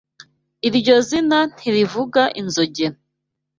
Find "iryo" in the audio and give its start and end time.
0.67-0.95